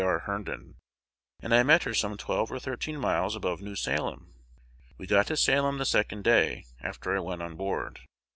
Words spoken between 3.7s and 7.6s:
Salem.... We got to Salem the second day after I went on